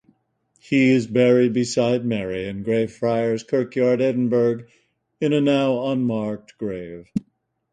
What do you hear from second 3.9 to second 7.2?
Edinburgh, in a now-unmarked grave.